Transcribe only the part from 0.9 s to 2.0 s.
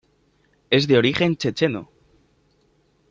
origen checheno.